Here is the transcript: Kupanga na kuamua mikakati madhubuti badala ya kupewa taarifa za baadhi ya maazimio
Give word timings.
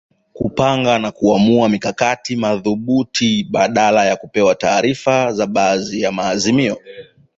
Kupanga 0.33 0.99
na 0.99 1.11
kuamua 1.11 1.69
mikakati 1.69 2.35
madhubuti 2.35 3.43
badala 3.51 4.05
ya 4.05 4.15
kupewa 4.15 4.55
taarifa 4.55 5.31
za 5.33 5.47
baadhi 5.47 6.01
ya 6.01 6.11
maazimio 6.11 6.77